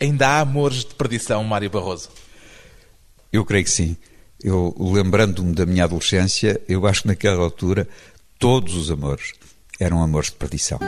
[0.00, 2.08] Ainda há amores de perdição, Mário Barroso?
[3.32, 3.96] Eu creio que sim.
[4.40, 7.88] Eu, lembrando-me da minha adolescência, eu acho que naquela altura
[8.38, 9.32] todos os amores
[9.80, 10.78] eram amores de perdição.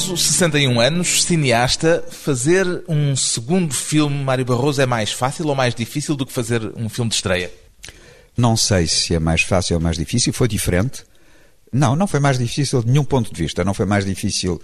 [0.00, 5.74] Barroso, 61 anos, cineasta, fazer um segundo filme, Mário Barroso, é mais fácil ou mais
[5.74, 7.52] difícil do que fazer um filme de estreia?
[8.34, 11.04] Não sei se é mais fácil ou mais difícil, foi diferente.
[11.70, 13.62] Não, não foi mais difícil de nenhum ponto de vista.
[13.62, 14.60] Não foi mais difícil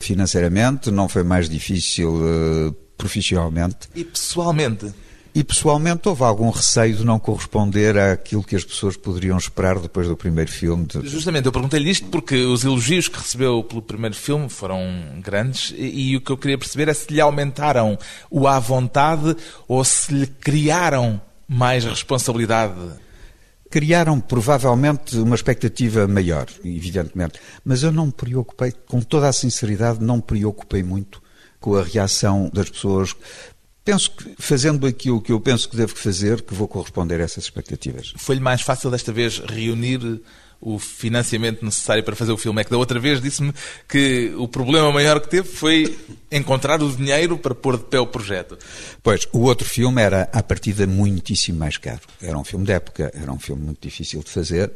[0.00, 3.88] financeiramente, não foi mais difícil uh, profissionalmente.
[3.94, 4.92] E pessoalmente?
[5.34, 10.06] E pessoalmente houve algum receio de não corresponder àquilo que as pessoas poderiam esperar depois
[10.06, 10.84] do primeiro filme.
[10.84, 11.08] De...
[11.08, 14.78] Justamente, eu perguntei-lhe isto porque os elogios que recebeu pelo primeiro filme foram
[15.22, 17.98] grandes e, e, o que eu queria perceber é se lhe aumentaram
[18.30, 19.34] o à vontade
[19.66, 22.74] ou se lhe criaram mais responsabilidade.
[23.70, 30.04] Criaram provavelmente uma expectativa maior, evidentemente, mas eu não me preocupei, com toda a sinceridade,
[30.04, 31.22] não me preocupei muito
[31.58, 33.16] com a reação das pessoas.
[33.84, 37.44] Penso que, fazendo aquilo que eu penso que devo fazer, que vou corresponder a essas
[37.44, 38.12] expectativas.
[38.16, 40.20] Foi-lhe mais fácil desta vez reunir
[40.62, 42.60] o financiamento necessário para fazer o filme?
[42.60, 43.52] É que da outra vez disse-me
[43.88, 45.98] que o problema maior que teve foi
[46.30, 48.56] encontrar o dinheiro para pôr de pé o projeto.
[49.02, 52.02] Pois, o outro filme era, à partida, muitíssimo mais caro.
[52.22, 54.72] Era um filme de época, era um filme muito difícil de fazer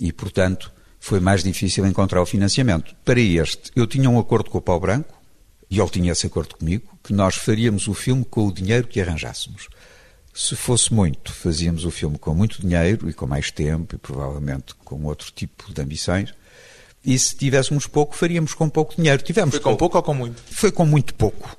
[0.00, 2.94] e, portanto, foi mais difícil encontrar o financiamento.
[3.04, 5.19] Para este, eu tinha um acordo com o Pau Branco,
[5.70, 9.00] e ele tinha esse acordo comigo, que nós faríamos o filme com o dinheiro que
[9.00, 9.68] arranjássemos.
[10.34, 14.74] Se fosse muito, fazíamos o filme com muito dinheiro e com mais tempo e provavelmente
[14.84, 16.34] com outro tipo de ambições.
[17.04, 19.22] E se tivéssemos pouco, faríamos com pouco dinheiro.
[19.22, 20.42] Tivemos Foi com pouco ou com muito?
[20.50, 21.56] Foi com muito pouco.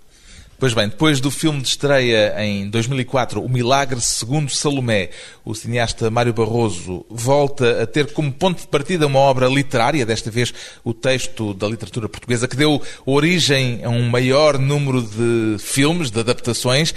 [0.62, 5.10] Pois bem, depois do filme de estreia em 2004, O Milagre segundo Salomé,
[5.44, 10.30] o cineasta Mário Barroso volta a ter como ponto de partida uma obra literária, desta
[10.30, 16.12] vez o texto da literatura portuguesa, que deu origem a um maior número de filmes,
[16.12, 16.94] de adaptações.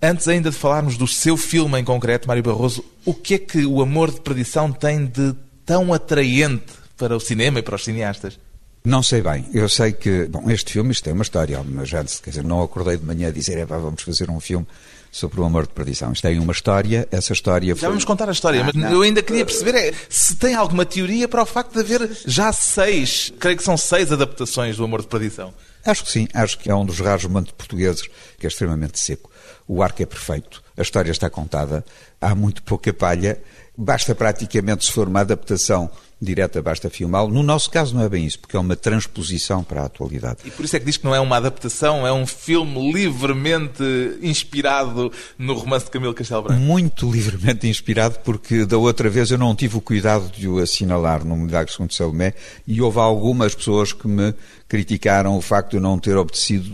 [0.00, 3.66] Antes ainda de falarmos do seu filme em concreto, Mário Barroso, o que é que
[3.66, 5.34] o Amor de Perdição tem de
[5.66, 8.38] tão atraente para o cinema e para os cineastas?
[8.86, 9.46] Não sei bem.
[9.54, 12.62] Eu sei que, bom, este filme, isto é uma história, mas antes, quer dizer, não
[12.62, 14.66] acordei de manhã a dizer, é, vamos fazer um filme
[15.10, 16.12] sobre o amor de perdição.
[16.12, 17.80] Isto tem uma história, essa história foi...
[17.80, 18.92] Já vamos contar a história, ah, mas não.
[18.92, 22.52] eu ainda queria perceber é, se tem alguma teoria para o facto de haver já
[22.52, 25.54] seis, creio que são seis adaptações do amor de perdição.
[25.82, 28.02] Acho que sim, acho que é um dos raros romances portugueses
[28.38, 29.30] que é extremamente seco.
[29.66, 31.82] O arco é perfeito, a história está contada,
[32.20, 33.40] há muito pouca palha,
[33.78, 37.32] basta praticamente se for uma adaptação direta, basta filmá-lo.
[37.32, 40.38] No nosso caso não é bem isso, porque é uma transposição para a atualidade.
[40.44, 43.82] E por isso é que diz que não é uma adaptação, é um filme livremente
[44.22, 46.60] inspirado no romance de Camilo Castelo Branco.
[46.60, 51.24] Muito livremente inspirado, porque da outra vez eu não tive o cuidado de o assinalar
[51.24, 52.34] no Milagre Segundo Salomé
[52.66, 54.34] e houve algumas pessoas que me
[54.66, 56.66] criticaram o facto de eu não ter obedecido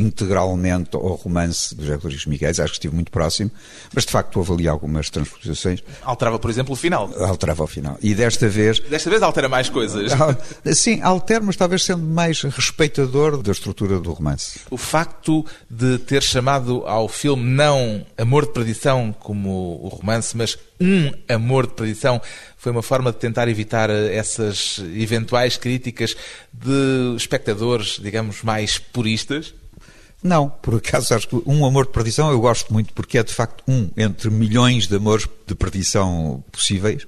[0.00, 3.50] integralmente ao romance do José Rodrigues Miguel, acho que estive muito próximo,
[3.94, 5.82] mas de facto houve ali algumas transposições.
[6.02, 7.10] Alterava, por exemplo, o final.
[7.18, 7.98] Alterava o final.
[8.02, 8.75] E desta vez...
[8.80, 10.12] Desta vez altera mais coisas.
[10.74, 14.60] Sim, altera, mas talvez sendo mais respeitador da estrutura do romance.
[14.70, 20.58] O facto de ter chamado ao filme não Amor de Perdição como o romance, mas
[20.80, 22.20] um amor de perdição
[22.56, 26.14] foi uma forma de tentar evitar essas eventuais críticas
[26.52, 29.54] de espectadores, digamos, mais puristas?
[30.22, 33.32] Não, por acaso acho que um amor de perdição eu gosto muito porque é de
[33.32, 37.06] facto um entre milhões de amores de perdição possíveis.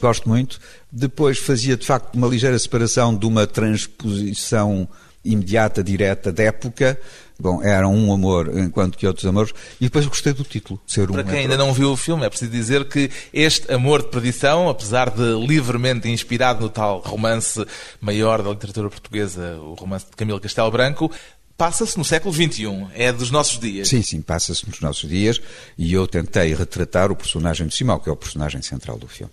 [0.00, 0.58] Gosto muito.
[0.90, 4.88] Depois fazia de facto uma ligeira separação de uma transposição
[5.24, 6.98] imediata, direta, da época.
[7.38, 9.52] Bom, era um amor, enquanto que outros amores.
[9.80, 12.28] E depois gostei do título, ser Para um quem ainda não viu o filme, é
[12.28, 17.64] preciso dizer que este amor de perdição, apesar de livremente inspirado no tal romance
[17.98, 21.10] maior da literatura portuguesa, o romance de Camilo Castelo Branco,
[21.56, 23.88] passa-se no século XXI, é dos nossos dias.
[23.88, 25.40] Sim, sim, passa-se nos nossos dias
[25.78, 29.32] e eu tentei retratar o personagem de Simão, que é o personagem central do filme,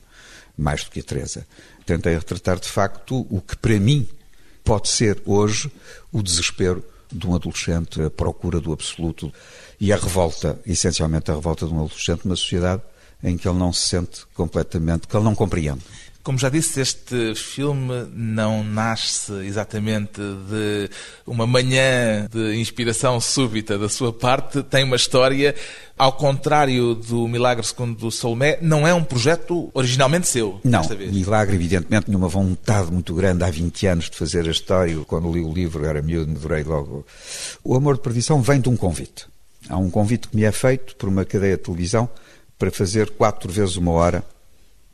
[0.58, 1.46] mais do que a Teresa.
[1.86, 4.08] Tentei retratar, de facto, o que para mim
[4.64, 5.72] pode ser hoje
[6.12, 9.32] o desespero de um adolescente, a procura do absoluto
[9.80, 12.82] e a revolta, essencialmente a revolta de um adolescente numa sociedade
[13.24, 15.82] em que ele não se sente completamente, que ele não compreende.
[16.28, 20.90] Como já disse, este filme não nasce exatamente de
[21.26, 25.56] uma manhã de inspiração súbita da sua parte, tem uma história,
[25.98, 30.60] ao contrário do Milagre segundo Salomé, não é um projeto originalmente seu.
[30.66, 30.82] Não,
[31.14, 34.98] Milagre evidentemente tinha uma vontade muito grande há 20 anos de fazer a história.
[35.08, 37.06] Quando li o livro, era miúdo, me adorei logo.
[37.64, 39.28] O Amor de Perdição vem de um convite.
[39.70, 42.10] Há um convite que me é feito por uma cadeia de televisão
[42.60, 44.26] para fazer quatro vezes uma hora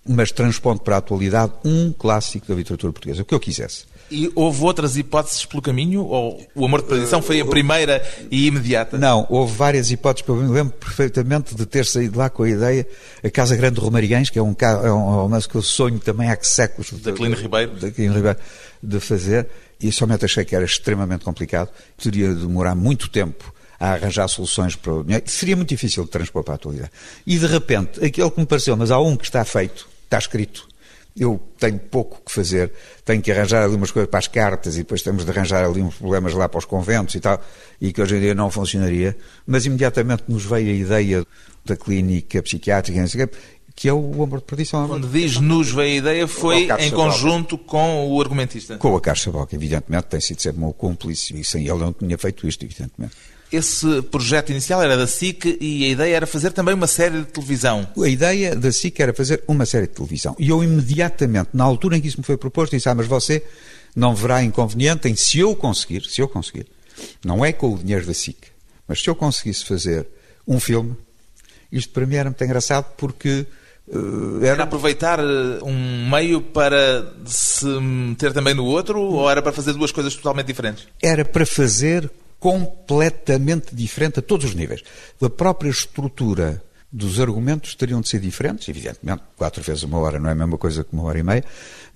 [0.07, 3.85] mas transpondo para a atualidade um clássico da literatura portuguesa, o que eu quisesse.
[4.11, 6.03] E houve outras hipóteses pelo caminho?
[6.05, 8.97] Ou o Amor de Perdição foi a primeira e imediata?
[8.97, 10.27] Não, houve várias hipóteses.
[10.27, 12.87] Eu me lembro perfeitamente de ter saído lá com a ideia
[13.23, 16.29] A Casa Grande de Romariães, que é um, é um romance que eu sonho também
[16.29, 16.91] há séculos.
[17.01, 17.71] Da Clino Ribeiro.
[17.71, 18.37] Da Clino Ribeiro,
[18.83, 19.47] de fazer.
[19.81, 21.69] E somente achei que era extremamente complicado.
[21.97, 25.23] Teria de demorar muito tempo a arranjar soluções para o dinheiro.
[25.27, 26.91] Seria muito difícil de transpor para a atualidade.
[27.25, 30.67] E de repente, aquele que me pareceu, mas há um que está feito, está escrito.
[31.15, 32.71] Eu tenho pouco que fazer,
[33.05, 35.79] tenho que arranjar ali umas coisas para as cartas e depois temos de arranjar ali
[35.79, 37.39] uns problemas lá para os conventos e tal,
[37.79, 39.15] e que hoje em dia não funcionaria,
[39.45, 41.27] mas imediatamente nos veio a ideia
[41.63, 43.29] da clínica psiquiátrica,
[43.75, 44.87] que é o Amor de Perdição.
[44.87, 48.77] Quando diz nos veio a ideia, foi em conjunto com o argumentista?
[48.77, 52.17] Com a Caixa Boca, evidentemente, tem sido sempre meu cúmplice, e sem ele não tinha
[52.17, 53.13] feito isto, evidentemente.
[53.53, 57.25] Esse projeto inicial era da SIC e a ideia era fazer também uma série de
[57.25, 57.87] televisão.
[57.95, 60.35] A ideia da SIC era fazer uma série de televisão.
[60.39, 63.43] E eu imediatamente, na altura em que isso me foi proposto, disse, ah, mas você
[63.95, 66.65] não verá inconveniente em, se eu conseguir, se eu conseguir,
[67.23, 68.37] não é com o dinheiro da SIC,
[68.87, 70.07] mas se eu conseguisse fazer
[70.47, 70.95] um filme,
[71.71, 73.45] isto para mim era muito engraçado porque
[73.85, 74.53] Uh, era...
[74.53, 74.63] era...
[74.63, 79.91] aproveitar eh, um meio para se meter também no outro ou era para fazer duas
[79.91, 80.87] coisas totalmente diferentes?
[81.01, 82.09] Era para fazer
[82.43, 84.83] completamente diferente a todos os níveis.
[85.21, 86.61] A própria estrutura
[86.91, 90.57] dos argumentos teriam de ser diferentes, evidentemente, quatro vezes uma hora não é a mesma
[90.57, 91.45] coisa que uma hora e meia,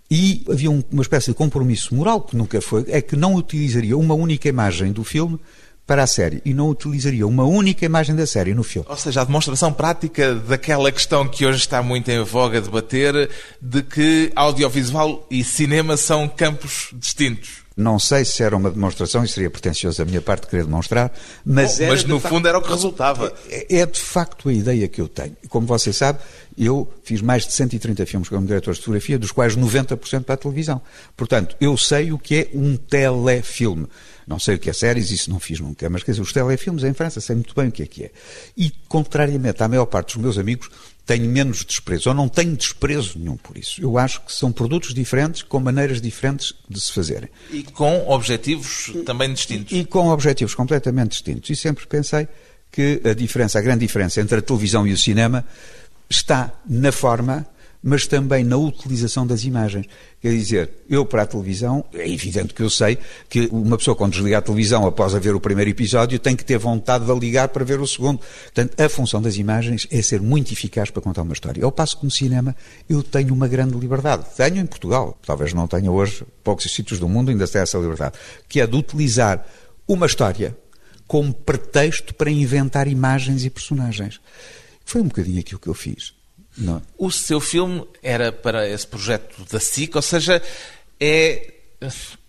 [0.10, 3.98] e havia um, uma espécie de compromisso moral que nunca foi, é que não utilizaria
[3.98, 5.38] uma única imagem do filme
[5.86, 8.88] para a série e não utilizaria uma única imagem da série no filme.
[8.90, 13.30] Ou seja, a demonstração prática daquela questão que hoje está muito em voga debater,
[13.62, 17.67] de que audiovisual e cinema são campos distintos.
[17.78, 21.14] Não sei se era uma demonstração, e seria pretencioso da minha parte querer demonstrar,
[21.46, 23.34] mas, Bom, mas no fundo facto, era o que resultava.
[23.48, 25.38] É, é, de facto a ideia que eu tenho.
[25.48, 26.18] Como você sabe,
[26.58, 30.38] eu fiz mais de 130 filmes como diretor de fotografia, dos quais 90% para a
[30.38, 30.82] televisão.
[31.16, 33.86] Portanto, eu sei o que é um telefilme.
[34.26, 36.84] Não sei o que é séries, isso não fiz nunca, mas quer dizer, os telefilmes
[36.84, 38.12] em França sei muito bem o que é que é.
[38.58, 40.70] E, contrariamente à maior parte dos meus amigos,
[41.08, 43.82] tenho menos desprezo, ou não tenho desprezo nenhum por isso.
[43.82, 47.30] Eu acho que são produtos diferentes, com maneiras diferentes de se fazerem.
[47.50, 49.72] E com objetivos também distintos.
[49.72, 51.50] E, e com objetivos completamente distintos.
[51.50, 52.28] E sempre pensei
[52.70, 55.46] que a diferença, a grande diferença entre a televisão e o cinema
[56.10, 57.48] está na forma
[57.82, 59.86] mas também na utilização das imagens.
[60.22, 62.98] Quer dizer, eu para a televisão, é evidente que eu sei
[63.30, 66.44] que uma pessoa quando desliga a televisão após a ver o primeiro episódio tem que
[66.44, 68.20] ter vontade de ligar para ver o segundo.
[68.20, 71.64] Portanto, a função das imagens é ser muito eficaz para contar uma história.
[71.64, 72.56] Ao passo que no cinema
[72.90, 74.26] eu tenho uma grande liberdade.
[74.36, 78.16] Tenho em Portugal, talvez não tenha hoje, poucos sítios do mundo ainda tem essa liberdade,
[78.50, 79.46] que é de utilizar
[79.88, 80.58] uma história
[81.08, 84.20] como pretexto para inventar imagens e personagens.
[84.84, 86.17] Foi um bocadinho aquilo que eu fiz.
[86.58, 86.82] Não.
[86.98, 90.42] O seu filme era para esse projeto da SIC, ou seja,
[91.00, 91.54] é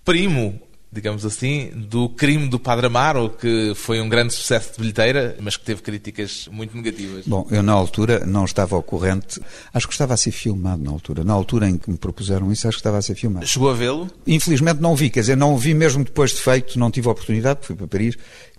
[0.05, 0.61] primo,
[0.91, 5.57] digamos assim, do crime do Padre Amaro, que foi um grande sucesso de bilheteira, mas
[5.57, 7.27] que teve críticas muito negativas.
[7.27, 9.41] Bom, eu na altura não estava ao corrente,
[9.73, 11.25] acho que estava a ser filmado na altura.
[11.25, 13.47] Na altura em que me propuseram isso, acho que estava a ser filmado.
[13.47, 14.11] Chegou a vê-lo?
[14.27, 17.13] Infelizmente não vi, quer dizer, não o vi mesmo depois de feito, não tive a
[17.13, 18.17] oportunidade, fui para Paris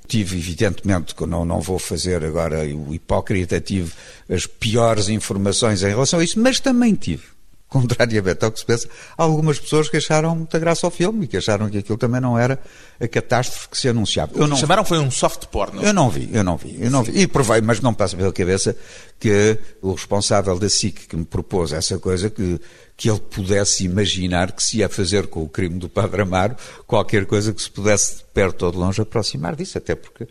[0.09, 3.93] tive, evidentemente, que não, não vou fazer agora o hipócrita, tive
[4.27, 7.23] as piores informações em relação a isso, mas também tive,
[7.69, 11.37] contrariamente ao que se pensa, algumas pessoas que acharam muita graça ao filme e que
[11.37, 12.59] acharam que aquilo também não era
[12.99, 14.31] a catástrofe que se anunciava.
[14.35, 15.81] Eu não, chamaram foi um soft porno.
[15.81, 17.21] Eu não vi, eu não vi, eu não vi.
[17.21, 18.75] E provei, mas não passa pela cabeça
[19.19, 22.59] que o responsável da SIC que me propôs essa coisa, que
[22.99, 27.25] que ele pudesse imaginar que se ia fazer com o crime do Padre Amaro qualquer
[27.25, 30.27] coisa que se pudesse de perto ou de longe aproximar disso, até porque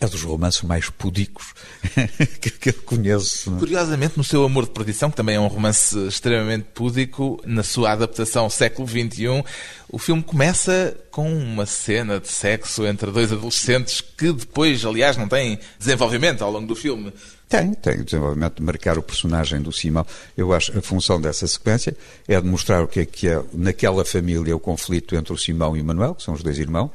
[0.00, 1.52] é dos romances mais pudicos
[2.40, 3.50] que, eu conheço.
[3.50, 3.58] Não?
[3.58, 3.60] É?
[3.60, 7.92] Curiosamente, no seu Amor de Perdição, que também é um romance extremamente púdico, na sua
[7.92, 9.44] adaptação século XXI,
[9.90, 15.28] o filme começa com uma cena de sexo entre dois adolescentes que depois, aliás, não
[15.28, 17.12] tem desenvolvimento ao longo do filme.
[17.48, 20.06] Tem, tem o desenvolvimento de marcar o personagem do Simão.
[20.36, 21.96] Eu acho que a função dessa sequência
[22.28, 25.80] é demonstrar o que é que é, naquela família, o conflito entre o Simão e
[25.80, 26.92] o Manuel, que são os dois irmãos,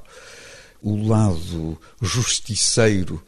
[0.85, 3.19] o lado justiceiro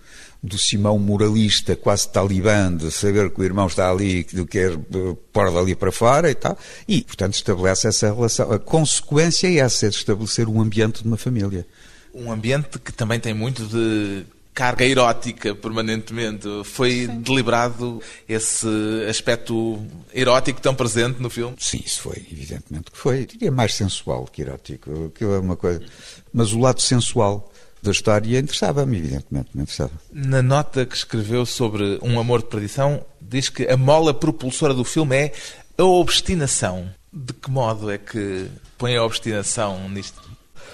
[0.43, 4.77] do Simão moralista, quase talibã, de saber que o irmão está ali, que quer
[5.33, 6.55] pôr dali para fora e tal.
[6.87, 8.51] E, portanto, estabelece essa relação.
[8.51, 11.65] A consequência é essa, é de estabelecer um ambiente de uma família.
[12.13, 14.23] Um ambiente que também tem muito de
[14.57, 16.47] carga erótica permanentemente.
[16.63, 17.21] Foi Sim.
[17.21, 18.67] deliberado esse
[19.07, 19.79] aspecto
[20.11, 21.55] erótico tão presente no filme?
[21.59, 23.21] Sim, isso foi, evidentemente que foi.
[23.21, 25.11] Eu diria mais sensual que erótico.
[25.13, 25.83] Aquilo é uma coisa.
[26.33, 27.51] Mas o lado sensual
[27.83, 29.91] da história interessava-me, evidentemente, me interessava.
[30.11, 34.83] Na nota que escreveu sobre Um Amor de Perdição, diz que a mola propulsora do
[34.83, 35.33] filme é
[35.77, 36.89] a obstinação.
[37.13, 40.19] De que modo é que põe a obstinação nisto?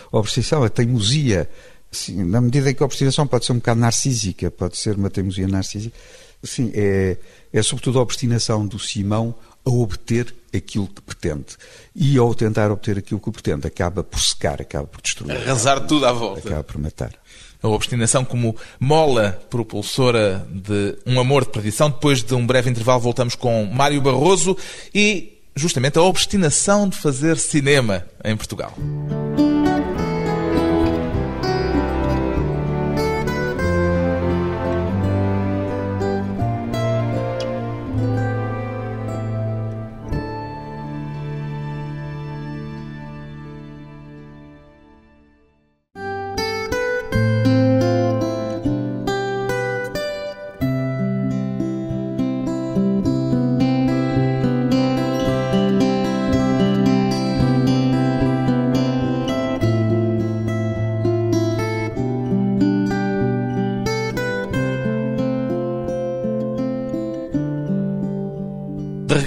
[0.09, 1.49] A obstinação, a teimosia.
[1.93, 5.09] Sim, na medida em que a obstinação pode ser um bocado narcísica, pode ser uma
[5.09, 5.95] teimosia narcísica.
[6.43, 7.17] Sim, é,
[7.53, 9.33] é sobretudo a obstinação do Simão
[9.63, 11.55] a obter aquilo que pretende.
[11.95, 15.37] E ao tentar obter aquilo que pretende, acaba por secar, acaba por destruir.
[15.37, 16.39] Arrasar tudo à volta.
[16.39, 17.13] Acaba por matar.
[17.61, 21.89] A obstinação como mola propulsora de um amor de perdição.
[21.89, 24.57] Depois de um breve intervalo, voltamos com Mário Barroso
[24.93, 28.73] e justamente a obstinação de fazer cinema em Portugal.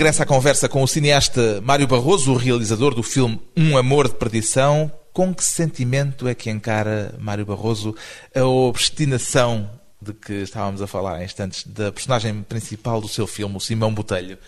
[0.06, 4.14] Regressa à conversa com o cineasta Mário Barroso, o realizador do filme Um Amor de
[4.14, 4.88] Perdição.
[5.12, 7.92] Com que sentimento é que encara Mário Barroso
[8.32, 9.68] a obstinação
[10.00, 13.92] de que estávamos a falar há instantes da personagem principal do seu filme, o Simão
[13.92, 14.38] Botelho?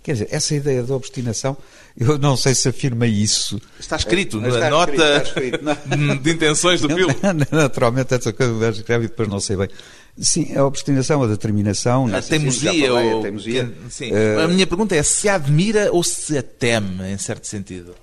[0.00, 1.56] Quer dizer, essa ideia da obstinação,
[1.98, 3.60] eu não sei se afirma isso.
[3.80, 4.92] Está escrito na está nota
[5.24, 7.16] escrito, escrito, de intenções do filme.
[7.50, 9.68] Naturalmente, essa coisa escreve e depois não sei bem.
[10.18, 12.06] Sim, a obstinação, a determinação.
[12.14, 12.70] A teimosia.
[12.70, 13.18] Falei, ou...
[13.18, 13.74] a, teimosia.
[13.88, 14.10] Sim.
[14.12, 14.40] Uh...
[14.44, 17.94] a minha pergunta é se admira ou se a teme, em certo sentido.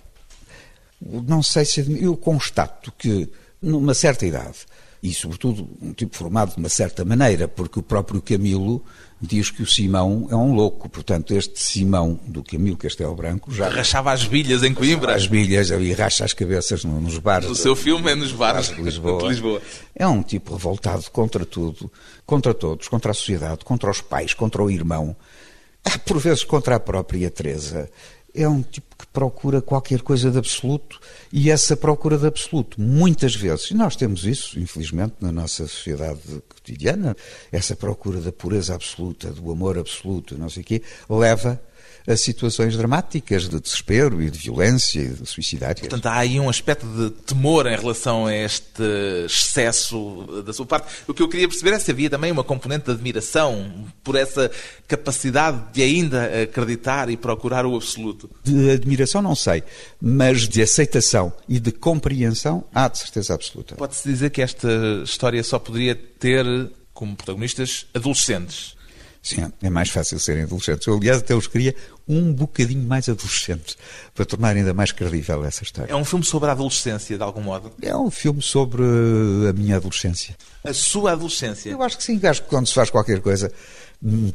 [1.01, 2.05] Não sei se admira.
[2.05, 3.29] Eu constato que,
[3.61, 4.65] numa certa idade,
[5.01, 8.83] e sobretudo um tipo formado de uma certa maneira, porque o próprio Camilo
[9.21, 10.87] diz que o Simão é um louco.
[10.89, 13.69] Portanto, este Simão do Camilo Castelo Branco já.
[13.69, 15.15] Rachava as bilhas em Coimbra.
[15.15, 17.49] As bilhas e racha as cabeças nos bares.
[17.49, 19.21] O seu filme é nos bares de Lisboa.
[19.21, 19.61] de Lisboa.
[19.95, 21.91] É um tipo revoltado contra tudo,
[22.25, 25.15] contra todos, contra a sociedade, contra os pais, contra o irmão,
[26.05, 27.89] por vezes contra a própria Teresa
[28.37, 30.99] é um tipo que procura qualquer coisa de absoluto
[31.33, 36.21] e essa procura de absoluto, muitas vezes, e nós temos isso, infelizmente, na nossa sociedade
[36.47, 37.15] cotidiana,
[37.51, 41.59] essa procura da pureza absoluta, do amor absoluto, não sei o quê, leva
[42.07, 45.81] a situações dramáticas de desespero e de violência e de suicidário.
[45.81, 48.81] Portanto, há aí um aspecto de temor em relação a este
[49.25, 50.87] excesso da sua parte.
[51.05, 54.49] O que eu queria perceber é se havia também uma componente de admiração por essa
[54.87, 58.29] capacidade de ainda acreditar e procurar o absoluto.
[58.41, 59.61] De admiração não sei,
[60.01, 63.75] mas de aceitação e de compreensão há de certeza absoluta.
[63.75, 64.69] Pode-se dizer que esta
[65.03, 66.45] história só poderia ter
[66.93, 68.76] como protagonistas adolescentes.
[69.27, 70.87] Sim, é mais fácil serem adolescentes.
[70.87, 71.75] Eu, aliás, até os queria
[72.07, 73.77] um bocadinho mais adolescentes,
[74.15, 75.91] para tornar ainda mais credível essa história.
[75.91, 77.69] É um filme sobre a adolescência, de algum modo?
[77.81, 78.81] É um filme sobre
[79.49, 80.33] a minha adolescência.
[80.63, 81.69] A sua adolescência?
[81.69, 83.51] Eu acho que sim, acho que quando se faz qualquer coisa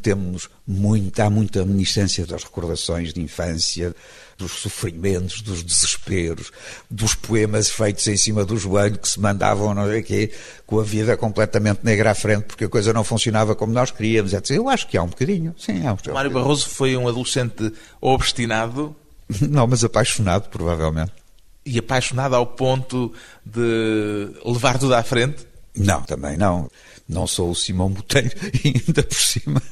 [0.02, 3.94] temos muito, há muita reminiscência das recordações de infância,
[4.36, 6.50] dos sofrimentos, dos desesperos,
[6.90, 10.32] dos poemas feitos em cima do joelho que se mandavam, não sei o quê,
[10.66, 14.32] com a vida completamente negra à frente, porque a coisa não funcionava como nós queríamos,
[14.32, 14.50] etc.
[14.50, 16.14] Eu acho que há um bocadinho, sim, há um bocadinho.
[16.14, 18.94] Mário Barroso foi um adolescente obstinado?
[19.48, 21.12] Não, mas apaixonado, provavelmente.
[21.64, 23.12] E apaixonado ao ponto
[23.46, 25.46] de levar tudo à frente?
[25.74, 26.68] Não, também não.
[27.12, 28.30] Não sou o Simão Boteiro
[28.64, 29.62] e ainda por cima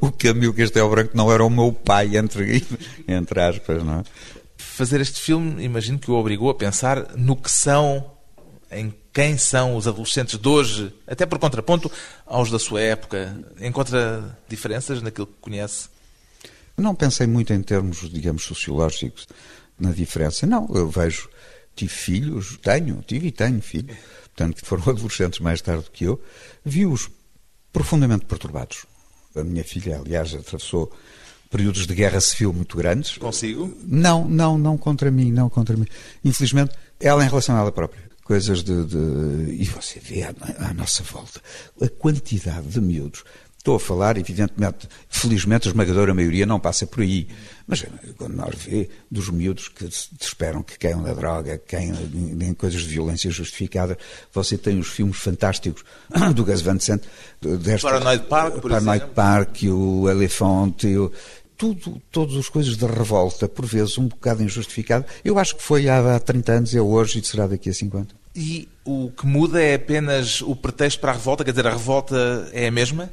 [0.00, 2.64] o Camilo Castelo Branco não era o meu pai, entre,
[3.06, 4.04] entre aspas, não é?
[4.56, 8.12] Fazer este filme, imagino que o obrigou a pensar no que são,
[8.70, 11.90] em quem são os adolescentes de hoje, até por contraponto
[12.26, 13.36] aos da sua época.
[13.60, 15.88] Encontra diferenças naquilo que conhece?
[16.76, 19.28] Não pensei muito em termos, digamos, sociológicos
[19.78, 20.44] na diferença.
[20.46, 21.28] Não, eu vejo,
[21.76, 23.96] tive filhos, tenho, tive e tenho filhos
[24.34, 26.20] portanto, que foram adolescentes mais tarde do que eu,
[26.64, 27.08] vi-os
[27.72, 28.84] profundamente perturbados.
[29.34, 30.92] A minha filha, aliás, atravessou
[31.50, 33.16] períodos de guerra civil muito grandes.
[33.16, 33.72] Consigo?
[33.84, 35.86] Não, não, não contra mim, não contra mim.
[36.24, 38.03] Infelizmente, ela em relação a ela própria.
[38.24, 41.40] Coisas de, de, E você vê à, à nossa volta
[41.80, 43.22] a quantidade de miúdos
[43.64, 47.26] Estou a falar, evidentemente, felizmente a esmagadora maioria não passa por aí.
[47.66, 47.82] Mas
[48.18, 49.86] quando nós vê dos miúdos que
[50.20, 51.96] esperam que caiam da droga, que caiam
[52.42, 53.96] em coisas de violência justificada,
[54.30, 55.82] você tem os filmes fantásticos
[56.36, 57.04] do Gus Van Sant,
[57.40, 59.14] desta, Paranoid Park, por Paranoid exemplo.
[59.14, 61.10] Park, o Elefante, o,
[61.56, 65.04] tudo, todas as coisas de revolta, por vezes um bocado injustificado.
[65.24, 68.14] Eu acho que foi há, há 30 anos, é hoje e será daqui a 50.
[68.34, 71.44] E o que muda é apenas o pretexto para a revolta?
[71.44, 73.10] Quer dizer, a revolta é a mesma?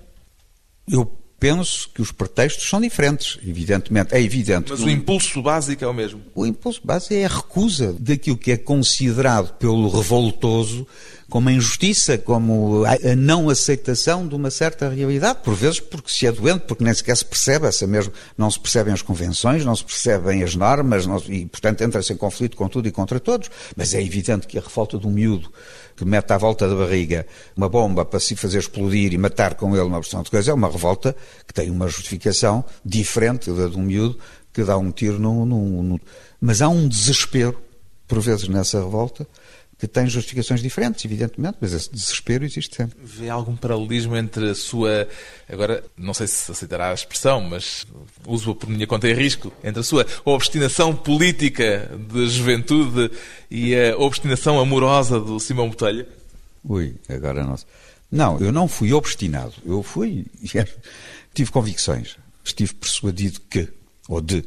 [0.89, 1.05] Eu
[1.41, 4.13] penso que os pretextos são diferentes, evidentemente.
[4.13, 4.69] É evidente.
[4.69, 6.21] Mas o impulso básico é o mesmo.
[6.35, 10.85] O impulso básico é a recusa daquilo que é considerado pelo revoltoso
[11.31, 16.27] como a injustiça, como a não aceitação de uma certa realidade, por vezes porque se
[16.27, 19.73] é doente, porque nem sequer se percebe essa mesmo, não se percebem as convenções, não
[19.73, 23.49] se percebem as normas, não, e portanto entra-se em conflito com tudo e contra todos,
[23.77, 25.49] mas é evidente que a revolta de um miúdo
[25.95, 29.75] que mete à volta da barriga uma bomba para se fazer explodir e matar com
[29.75, 31.15] ele uma porção de coisa, é uma revolta
[31.47, 34.17] que tem uma justificação diferente da de um miúdo
[34.53, 35.99] que dá um tiro no, no...
[36.39, 37.57] Mas há um desespero,
[38.07, 39.27] por vezes, nessa revolta,
[39.81, 42.99] que tem justificações diferentes, evidentemente, mas esse desespero existe sempre.
[43.03, 45.07] Vê algum paralelismo entre a sua,
[45.49, 47.87] agora não sei se aceitará a expressão, mas
[48.27, 53.09] uso-a por minha conta em risco, entre a sua obstinação política de juventude
[53.49, 56.05] e a obstinação amorosa do Simão Botelho?
[56.63, 57.55] Ui, agora não.
[58.11, 59.53] Não, eu não fui obstinado.
[59.65, 60.27] Eu fui.
[61.33, 62.17] tive convicções.
[62.45, 63.67] Estive persuadido que,
[64.07, 64.45] ou de.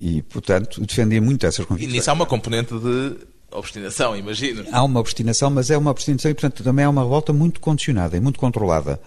[0.00, 1.92] E, portanto, defendi muito essas convicções.
[1.92, 4.64] E nisso há uma componente de Obstinação, imagino.
[4.70, 8.16] Há uma obstinação, mas é uma obstinação e, portanto, também é uma revolta muito condicionada
[8.16, 9.00] e muito controlada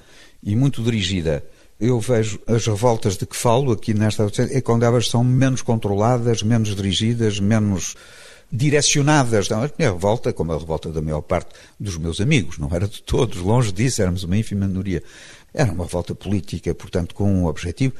[0.43, 1.43] e muito dirigida.
[1.79, 6.43] Eu vejo as revoltas de que falo aqui nesta é quando elas são menos controladas,
[6.43, 7.95] menos dirigidas, menos
[8.51, 9.49] direcionadas.
[9.49, 12.87] Não, a minha revolta, como a revolta da maior parte dos meus amigos, não era
[12.87, 15.01] de todos, longe disso, éramos uma ínfima minoria.
[15.53, 17.93] Era uma revolta política, portanto, com um objetivo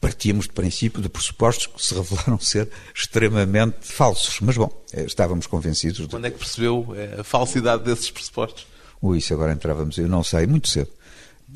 [0.00, 4.40] partíamos de princípio, de pressupostos que se revelaram ser extremamente falsos.
[4.40, 6.00] Mas, bom, eh, estávamos convencidos.
[6.00, 6.08] De...
[6.08, 8.66] Quando é que percebeu eh, a falsidade desses pressupostos?
[9.02, 10.90] Ui, isso agora entrávamos, eu não sei, muito cedo.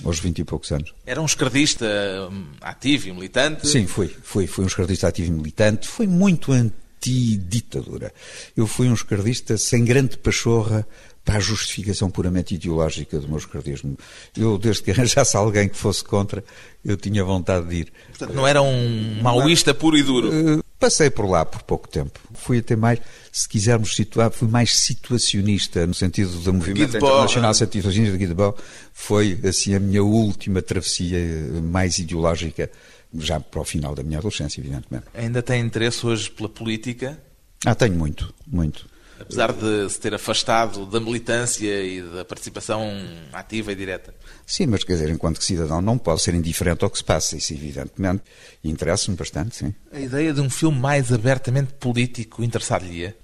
[0.04, 0.92] Aos vinte e poucos anos.
[1.07, 1.87] Era um esquerdista
[2.28, 3.68] hum, ativo e militante?
[3.68, 4.09] Sim, fui.
[4.09, 5.87] Fui, fui um esquerdista ativo e militante.
[5.87, 8.12] Fui muito anti-ditadura.
[8.57, 10.85] Eu fui um esquerdista sem grande pachorra
[11.24, 13.96] para a justificação puramente ideológica do meu esquerdismo.
[14.37, 16.44] Eu, desde que arranjasse alguém que fosse contra,
[16.84, 17.92] eu tinha vontade de ir.
[18.10, 20.28] Portanto, não era um maoísta puro e duro?
[20.28, 22.20] Uh, passei por lá por pouco tempo.
[22.34, 23.00] Fui até mais,
[23.32, 28.54] se quisermos situar, fui mais situacionista, no sentido do movimento internacional situacionista de Guido
[28.92, 31.18] Foi, assim, a minha última travessia
[31.62, 32.70] mais ideológica,
[33.14, 35.06] já para o final da minha adolescência, evidentemente.
[35.14, 37.18] Ainda tem interesse hoje pela política?
[37.64, 38.93] Ah, tenho muito, muito.
[39.18, 42.90] Apesar de se ter afastado da militância e da participação
[43.33, 44.14] ativa e direta.
[44.46, 47.37] Sim, mas quer dizer, enquanto que cidadão não pode ser indiferente ao que se passa,
[47.37, 48.22] isso evidentemente
[48.62, 49.74] interessa-me bastante, sim.
[49.92, 53.16] A ideia de um filme mais abertamente político interessar-lhe-ia?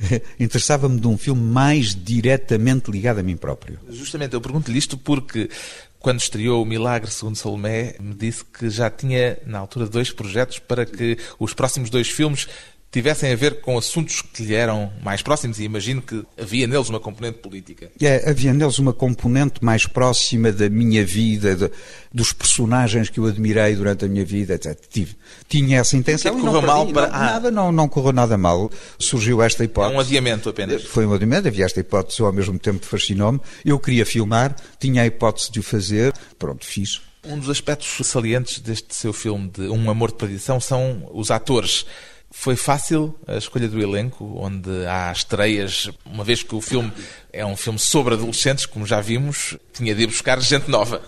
[0.40, 3.78] Interessava-me de um filme mais diretamente ligado a mim próprio.
[3.90, 5.50] Justamente, eu pergunto-lhe isto porque
[5.98, 10.58] quando estreou o Milagre segundo Salomé, me disse que já tinha, na altura, dois projetos
[10.58, 12.48] para que os próximos dois filmes
[12.90, 16.88] tivessem a ver com assuntos que lhe eram mais próximos e imagino que havia neles
[16.88, 17.90] uma componente política.
[18.00, 21.70] É, havia neles uma componente mais próxima da minha vida, de,
[22.12, 24.76] dos personagens que eu admirei durante a minha vida, etc.
[24.90, 25.16] Tive,
[25.48, 26.34] tinha essa intenção.
[26.34, 27.06] Que correu mal para...
[27.06, 27.18] Não, ah.
[27.18, 28.70] Nada, não, não correu nada mal.
[28.98, 29.94] Surgiu esta hipótese.
[29.94, 30.82] É um adiamento apenas.
[30.84, 33.40] Foi um adiamento, havia esta hipótese, ao mesmo tempo fascinou-me.
[33.64, 37.00] Eu queria filmar, tinha a hipótese de o fazer, pronto, fiz.
[37.22, 41.84] Um dos aspectos salientes deste seu filme de Um Amor de Perdição são os atores.
[42.30, 46.92] Foi fácil a escolha do elenco, onde há estreias, uma vez que o filme
[47.32, 51.02] é um filme sobre adolescentes, como já vimos, tinha de ir buscar gente nova.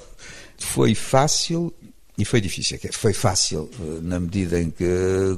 [0.58, 1.72] Foi fácil
[2.18, 2.78] e foi difícil.
[2.92, 4.84] Foi fácil, eh, na medida em que,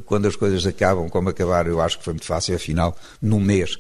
[0.07, 3.79] quando as coisas acabam como acabaram, eu acho que foi muito fácil, afinal, num mês,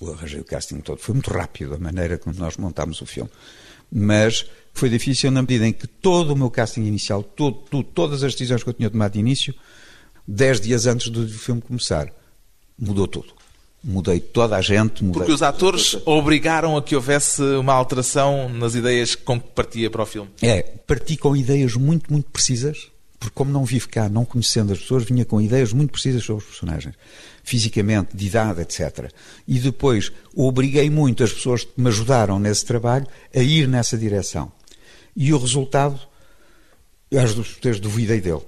[0.00, 0.98] eu arranjei o casting todo.
[0.98, 3.30] Foi muito rápido a maneira como nós montámos o filme.
[3.90, 8.22] Mas foi difícil na medida em que todo o meu casting inicial, todo, tudo, todas
[8.22, 9.54] as decisões que eu tinha tomado de início,
[10.30, 12.08] dez dias antes do filme começar.
[12.78, 13.34] Mudou tudo.
[13.82, 15.02] Mudei toda a gente.
[15.04, 20.02] Porque os atores obrigaram a que houvesse uma alteração nas ideias com que partia para
[20.02, 20.30] o filme.
[20.40, 24.78] É, parti com ideias muito, muito precisas, porque como não vivo cá, não conhecendo as
[24.78, 26.94] pessoas, vinha com ideias muito precisas sobre os personagens.
[27.42, 29.10] Fisicamente, de idade, etc.
[29.48, 34.52] E depois obriguei muito as pessoas que me ajudaram nesse trabalho a ir nessa direção.
[35.16, 35.98] E o resultado,
[37.12, 38.42] às vezes duvidei dele.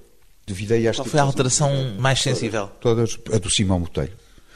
[0.47, 2.69] Duvidei esta Qual foi a alteração mais sensível?
[2.81, 4.13] Todas, a do Simão Botelho.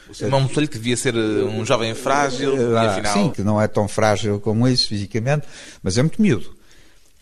[0.09, 3.13] O Simão Botelho que devia ser eh, um jovem frágil, ah, afinal...
[3.13, 5.47] Sim, que não é tão frágil como isso fisicamente,
[5.81, 6.55] mas é muito miúdo.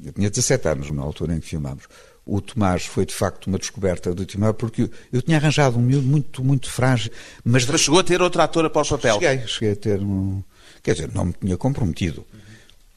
[0.03, 1.83] Eu tinha 17 anos na altura em que filmámos.
[2.25, 6.07] O Tomás foi de facto uma descoberta do Timão, porque eu tinha arranjado um miúdo
[6.07, 7.11] muito, muito frágil.
[7.43, 9.19] Mas, mas chegou a ter outro ator para o papel?
[9.19, 10.43] Cheguei, cheguei a ter um.
[10.81, 12.25] Quer dizer, não me tinha comprometido.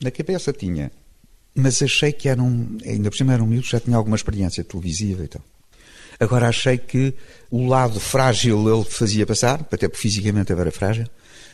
[0.00, 0.90] Na cabeça tinha.
[1.54, 2.78] Mas achei que era um.
[2.86, 5.42] Ainda por cima era um miúdo que já tinha alguma experiência televisiva e tal.
[6.20, 7.14] Agora achei que
[7.50, 11.06] o lado frágil ele fazia passar, até porque fisicamente era frágil,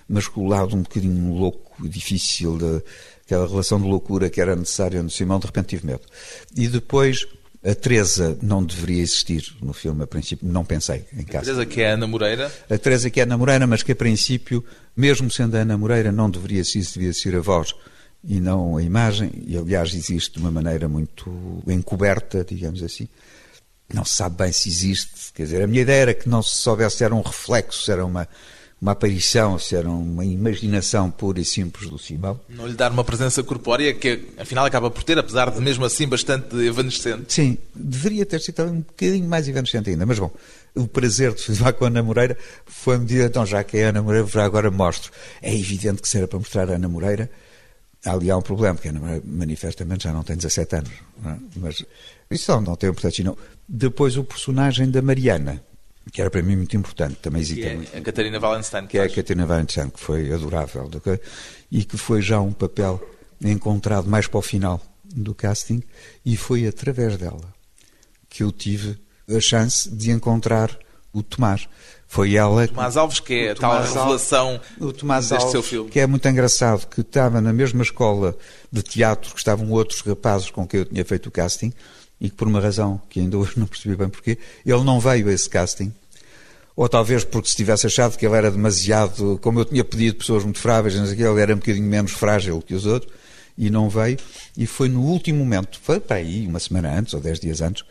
[0.08, 2.82] mas o lado um bocadinho louco, difícil, de,
[3.24, 6.02] aquela relação de loucura que era necessária no Simão, de repente tive medo.
[6.56, 7.26] E depois
[7.64, 11.38] a Teresa não deveria existir no filme, a princípio, não pensei em casa.
[11.38, 12.52] A Teresa que é a Ana Moreira?
[12.68, 14.62] A Teresa que é a Ana Moreira, mas que a princípio,
[14.94, 17.74] mesmo sendo a Ana Moreira, não deveria existir, devia ser a voz
[18.26, 23.06] e não a imagem, e aliás existe de uma maneira muito encoberta, digamos assim,
[23.92, 25.32] não se sabe bem se existe.
[25.34, 27.90] Quer dizer, a minha ideia era que não se soubesse se era um reflexo, se
[27.90, 28.28] era uma,
[28.80, 32.40] uma aparição, se era uma imaginação pura e simples do Simão.
[32.48, 36.06] Não lhe dar uma presença corpórea que afinal acaba por ter, apesar de mesmo assim
[36.06, 37.32] bastante evanescente.
[37.32, 40.30] Sim, deveria ter sido um bocadinho mais evanescente ainda, mas bom,
[40.74, 43.86] o prazer de filmar com a Ana Moreira foi me dizer, então já que é
[43.86, 45.12] a Ana Moreira, já agora mostro.
[45.40, 47.30] É evidente que se era para mostrar a Ana Moreira,
[48.04, 50.92] ali há um problema, porque a Ana Moreira manifestamente já não tem 17 anos,
[51.22, 51.38] não é?
[51.56, 51.84] mas
[52.30, 53.36] isso não tem importância, não.
[53.68, 55.62] Depois o personagem da Mariana,
[56.12, 57.96] que era para mim muito importante, também hesitei é muito.
[57.96, 58.86] A Catarina Wallenstein.
[58.86, 60.90] Que é a Catarina Wallenstein, que foi adorável
[61.70, 63.02] e que foi já um papel
[63.42, 65.82] encontrado mais para o final do casting
[66.24, 67.54] e foi através dela
[68.28, 68.98] que eu tive
[69.28, 70.76] a chance de encontrar
[71.12, 71.68] o Tomás.
[72.08, 72.64] Foi ela.
[72.64, 75.90] O Tomás Alves, que é a tal revelação o Tomás deste Alves, seu filme.
[75.90, 78.36] Que é muito engraçado, que estava na mesma escola
[78.70, 81.72] de teatro que estavam outros rapazes com quem eu tinha feito o casting
[82.24, 85.28] e que por uma razão que ainda hoje não percebi bem porquê, ele não veio
[85.28, 85.92] a esse casting.
[86.74, 90.42] Ou talvez porque se tivesse achado que ele era demasiado, como eu tinha pedido, pessoas
[90.42, 93.12] muito frágeis, ele era um bocadinho menos frágil que os outros,
[93.58, 94.16] e não veio.
[94.56, 97.84] E foi no último momento, foi para aí, uma semana antes ou dez dias antes,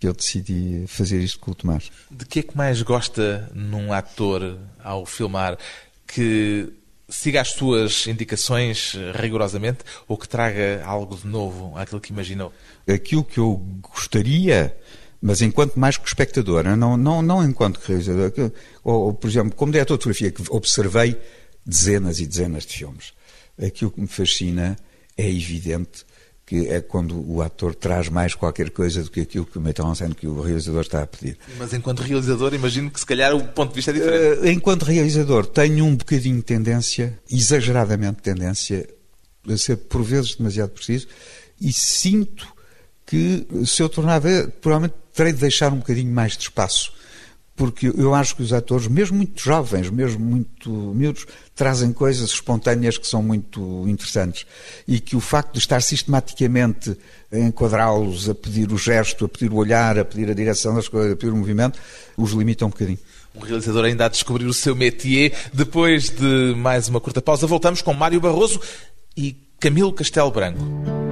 [0.00, 1.92] que eu decidi fazer isto com o Tomás.
[2.10, 5.58] De que é que mais gosta num ator ao filmar?
[6.06, 6.72] Que
[7.14, 12.52] siga as suas indicações rigorosamente ou que traga algo de novo àquilo que imaginou?
[12.86, 14.76] Aquilo que eu gostaria,
[15.22, 18.32] mas enquanto mais que espectador, não, não, não enquanto realizador,
[18.82, 21.16] ou, por exemplo, como diretor de fotografia, que observei
[21.64, 23.12] dezenas e dezenas de filmes,
[23.62, 24.76] aquilo que me fascina
[25.16, 26.04] é evidente
[26.46, 30.14] que é quando o ator traz mais qualquer coisa do que aquilo que o scène
[30.14, 31.38] que o realizador está a pedir.
[31.58, 34.40] Mas enquanto realizador, imagino que se calhar o ponto de vista é diferente.
[34.40, 38.86] Uh, enquanto realizador, tenho um bocadinho de tendência, exageradamente tendência,
[39.48, 41.06] a ser por vezes demasiado preciso
[41.60, 42.46] e sinto
[43.06, 44.20] que se eu tornar,
[44.60, 46.92] provavelmente terei de deixar um bocadinho mais de espaço
[47.56, 52.98] porque eu acho que os atores, mesmo muito jovens, mesmo muito miúdos, trazem coisas espontâneas
[52.98, 54.44] que são muito interessantes
[54.88, 56.96] e que o facto de estar sistematicamente
[57.32, 60.88] a enquadrá-los, a pedir o gesto, a pedir o olhar, a pedir a direção das
[60.88, 61.78] coisas, a pedir o movimento,
[62.16, 62.98] os limita um bocadinho.
[63.34, 65.32] Um realizador ainda a descobrir o seu métier.
[65.52, 68.60] Depois de mais uma curta pausa, voltamos com Mário Barroso
[69.16, 71.03] e Camilo Castelo Branco.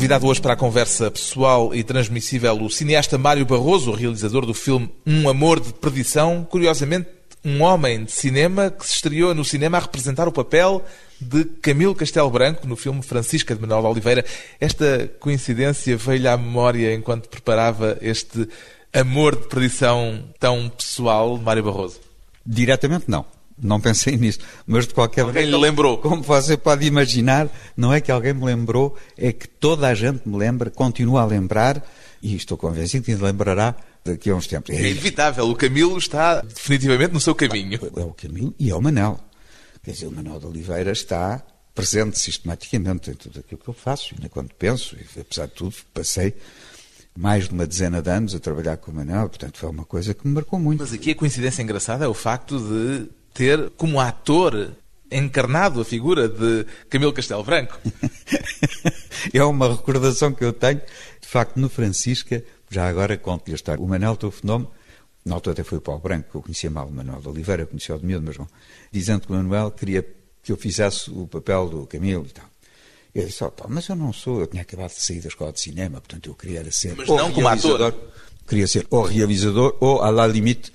[0.00, 4.90] Convidado hoje para a conversa pessoal e transmissível o cineasta Mário Barroso, realizador do filme
[5.06, 7.06] Um Amor de Perdição, curiosamente
[7.44, 10.82] um homem de cinema que se estreou no cinema a representar o papel
[11.20, 14.24] de Camilo Castelo Branco no filme Francisca de Manuel de Oliveira.
[14.58, 18.48] Esta coincidência veio-lhe à memória enquanto preparava este
[18.94, 22.00] amor de perdição tão pessoal, Mário Barroso?
[22.46, 23.26] Diretamente não.
[23.62, 25.98] Não pensei nisso, mas de qualquer alguém lhe lembrou.
[25.98, 30.28] Como você pode imaginar, não é que alguém me lembrou, é que toda a gente
[30.28, 31.84] me lembra, continua a lembrar,
[32.22, 34.74] e estou convencido que lembrará daqui a uns tempos.
[34.74, 37.78] É inevitável, o Camilo está definitivamente no seu caminho.
[37.96, 39.20] É o Camilo e é o Manel.
[39.82, 41.42] Quer dizer, o Manuel de Oliveira está
[41.74, 45.74] presente sistematicamente em tudo aquilo que eu faço, ainda quando penso, e apesar de tudo,
[45.94, 46.34] passei
[47.16, 50.12] mais de uma dezena de anos a trabalhar com o Manel, portanto foi uma coisa
[50.12, 50.80] que me marcou muito.
[50.80, 54.72] Mas aqui a coincidência engraçada é o facto de ter como ator
[55.10, 57.78] encarnado a figura de Camilo Castelo Branco.
[59.34, 60.80] é uma recordação que eu tenho.
[61.20, 63.82] De facto, no Francisca, já agora conto-lhe a história.
[63.82, 64.70] O Manel teve o fenómeno,
[65.24, 67.66] na altura até foi o Paulo Branco, que eu conhecia mal, o Manuel de Oliveira,
[67.66, 68.48] conhecia o de miúdo, mas não,
[68.90, 70.06] dizendo que o Manuel queria
[70.42, 72.46] que eu fizesse o papel do Camilo e tal.
[73.14, 75.60] Eu disse, oh, mas eu não sou, eu tinha acabado de sair da escola de
[75.60, 76.94] cinema, portanto eu queria ser...
[76.96, 77.94] Mas não como ator.
[78.46, 80.72] Queria ser ou realizador ou, à la limite,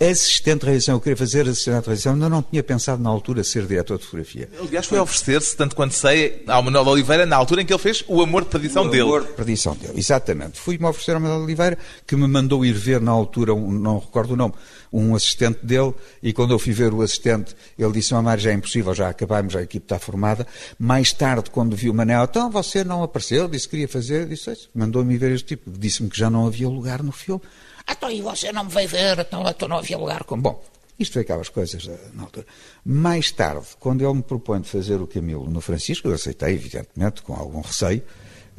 [0.00, 0.94] assistente de realização.
[0.94, 4.04] Eu queria fazer assistente de realização, ainda não tinha pensado na altura ser diretor de
[4.04, 4.48] fotografia.
[4.60, 8.04] Aliás, foi oferecer-se, tanto quanto sei, ao Manuel Oliveira, na altura em que ele fez
[8.06, 9.02] O Amor de Perdição o dele.
[9.02, 10.58] O Amor de Perdição dele, exatamente.
[10.60, 14.34] Fui-me oferecer ao Manuel Oliveira, que me mandou ir ver na altura, um, não recordo
[14.34, 14.54] o nome,
[14.92, 18.54] um assistente dele, e quando eu fui ver o assistente, ele disse, Mário, já é
[18.54, 20.46] impossível, já acabámos, a equipe está formada.
[20.78, 24.68] Mais tarde, quando vi o Manel, então você não apareceu, disse que queria fazer, disse,
[24.74, 27.42] mandou-me ver este tipo, disse-me que já não havia lugar no filme.
[27.90, 30.24] Então, e você não me veio ver, então, então não havia lugar.
[30.28, 30.62] Bom,
[30.98, 32.46] isto foi aquelas coisas eh, na altura.
[32.84, 37.22] Mais tarde, quando ele me propõe de fazer o Camilo no Francisco, eu aceitei, evidentemente,
[37.22, 38.02] com algum receio,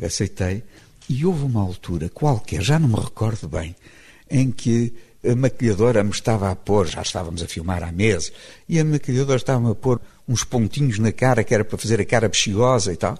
[0.01, 0.63] aceitei,
[1.09, 3.75] e houve uma altura qualquer, já não me recordo bem,
[4.29, 4.93] em que
[5.27, 8.31] a maquilhadora me estava a pôr, já estávamos a filmar à mesa,
[8.69, 12.05] e a maquilhadora estava-me a pôr uns pontinhos na cara, que era para fazer a
[12.05, 13.17] cara bexigosa e tal,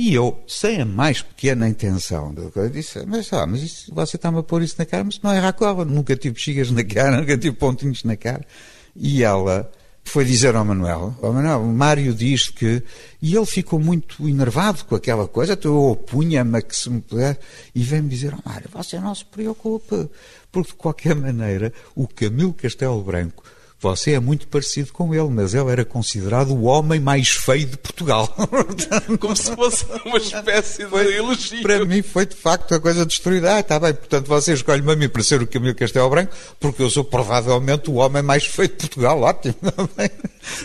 [0.00, 2.32] e eu, sem a mais pequena intenção,
[2.72, 5.40] disse, mas, ah, mas isso, você está-me a pôr isso na cara, mas não é
[5.40, 8.46] racova, nunca tive bexigas na cara, nunca tive pontinhos na cara.
[8.94, 9.68] E ela
[10.04, 12.80] foi dizer ao Manuel, ao Manuel, o Mário diz que,
[13.20, 17.00] e ele ficou muito enervado com aquela coisa, então eu opunha-me a que se me
[17.00, 17.36] puder,
[17.74, 20.08] e veio-me dizer, oh, Mário, você não se preocupe,
[20.52, 23.42] porque de qualquer maneira, o Camilo Castelo Branco
[23.80, 27.76] você é muito parecido com ele, mas ele era considerado o homem mais feio de
[27.76, 28.28] Portugal.
[29.20, 31.62] Como se fosse uma espécie de foi, elogio.
[31.62, 33.54] Para mim foi de facto a coisa destruída.
[33.54, 36.82] Ah, está bem, portanto você escolhe-me a mim para ser o Camilo Castelo Branco, porque
[36.82, 39.20] eu sou provavelmente o homem mais feio de Portugal.
[39.22, 39.54] Ótimo.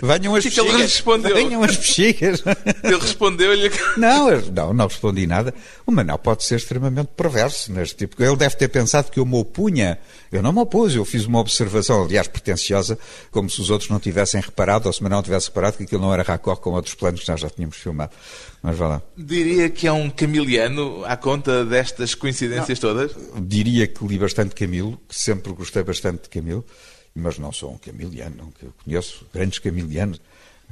[0.02, 0.74] Venham as bexigas.
[0.74, 1.36] ele respondeu?
[1.36, 2.44] Venham as bexigas.
[2.84, 3.72] Ele respondeu-lhe.
[3.98, 5.54] Não, não, não respondi nada.
[5.86, 8.22] O Manel pode ser extremamente perverso neste tipo.
[8.22, 10.00] Ele deve ter pensado que eu me opunha.
[10.32, 12.98] Eu não me opus, eu fiz uma observação, aliás, pretenciosa,
[13.32, 16.02] como se os outros não tivessem reparado, ou se o Manel tivesse reparado que aquilo
[16.02, 18.12] não era raccord com outros planos que nós já tínhamos filmado.
[18.62, 19.02] Mas vá lá.
[19.18, 22.90] Diria que é um camiliano à conta destas coincidências não.
[22.90, 23.12] todas?
[23.42, 26.66] Diria que li bastante Camilo, que sempre gostei bastante de Camilo
[27.16, 30.20] mas não sou um camiliano, que eu conheço grandes camilianos.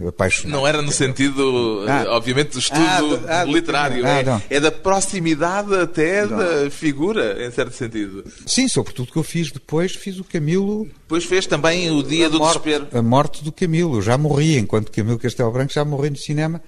[0.07, 0.51] Apaixonado.
[0.51, 4.05] Não era no sentido, ah, obviamente, do estudo ah, ah, literário.
[4.05, 6.37] Ah, é, é, da proximidade até não.
[6.37, 8.23] da figura, em certo sentido.
[8.45, 10.85] Sim, sobretudo que eu fiz depois, fiz o Camilo.
[10.85, 12.87] Depois fez também o Dia do morte, Desespero.
[12.97, 13.97] A morte do Camilo.
[13.97, 16.61] Eu já morri, enquanto Camilo Castelo Branco já morri no cinema.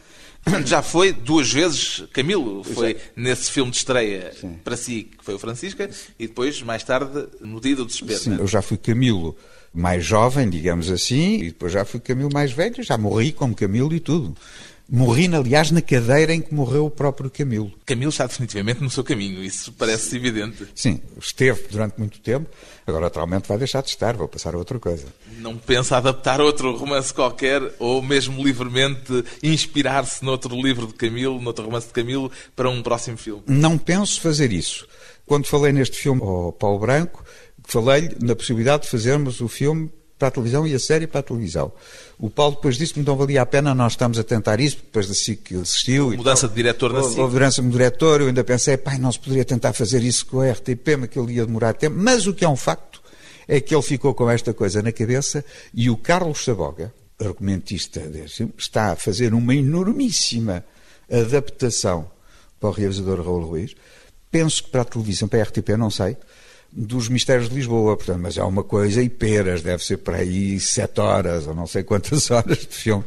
[0.65, 3.05] Já foi duas vezes Camilo, foi Exato.
[3.15, 4.59] nesse filme de estreia Sim.
[4.63, 8.19] para si, que foi o Francisca, e depois, mais tarde, no Dia do Desespero.
[8.19, 9.35] Sim, eu já fui Camilo
[9.73, 13.93] mais jovem, digamos assim, e depois já fui Camilo mais velho, já morri como Camilo
[13.93, 14.35] e tudo.
[14.89, 17.71] Morri, aliás, na cadeira em que morreu o próprio Camilo.
[17.85, 20.67] Camilo está definitivamente no seu caminho, isso parece evidente.
[20.75, 22.49] Sim, esteve durante muito tempo,
[22.85, 25.05] agora atualmente vai deixar de estar, vou passar a outra coisa.
[25.39, 31.65] Não pensa adaptar outro romance qualquer, ou mesmo livremente inspirar-se noutro livro de Camilo, noutro
[31.65, 33.43] romance de Camilo, para um próximo filme?
[33.47, 34.87] Não penso fazer isso.
[35.25, 37.23] Quando falei neste filme ao Paulo Branco,
[37.63, 39.89] falei-lhe na possibilidade de fazermos o filme
[40.23, 41.69] para a televisão e a série para a televisão.
[42.17, 45.05] O Paulo depois disse que não valia a pena, nós estamos a tentar isso, depois
[45.05, 46.11] da SIC que existiu.
[46.11, 47.19] Mudança de diretor na SIC.
[47.19, 50.39] Houve mudança de diretor, eu ainda pensei, pai, não se poderia tentar fazer isso com
[50.39, 51.97] a RTP, mas que ele ia demorar tempo.
[51.99, 53.01] Mas o que é um facto
[53.49, 58.01] é que ele ficou com esta coisa na cabeça e o Carlos Saboga, argumentista
[58.57, 60.63] está a fazer uma enormíssima
[61.11, 62.09] adaptação
[62.61, 63.75] para o realizador Raul Ruiz.
[64.31, 66.15] Penso que para a televisão, para a RTP, não sei,
[66.75, 70.59] dos Mistérios de Lisboa, portanto, mas é uma coisa e peras, deve ser para aí
[70.59, 73.03] sete horas ou não sei quantas horas de filme.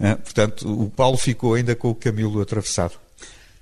[0.00, 2.94] Ah, portanto, o Paulo ficou ainda com o Camilo atravessado.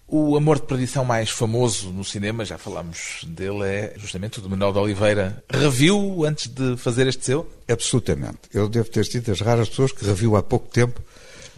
[0.07, 4.49] O amor de perdição mais famoso no cinema, já falámos dele, é justamente o de
[4.49, 5.43] Manuel de Oliveira.
[5.51, 7.51] Reviu antes de fazer este seu?
[7.69, 8.39] Absolutamente.
[8.53, 11.01] Eu devo ter sido das raras pessoas que reviu há pouco tempo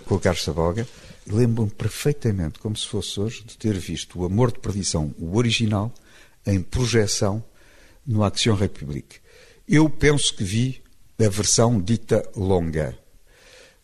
[0.04, 0.86] com o Carlos Saboga.
[1.26, 5.92] Lembro-me perfeitamente, como se fosse hoje, de ter visto o Amor de Perdição, o original,
[6.46, 7.42] em projeção
[8.06, 9.16] no Action République.
[9.68, 10.82] Eu penso que vi
[11.18, 12.96] a versão dita longa.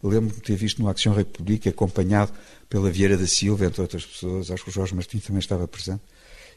[0.03, 2.33] Lembro-me de ter visto no Action République acompanhado
[2.69, 6.03] pela Vieira da Silva, entre outras pessoas, acho que o Jorge Martins também estava presente,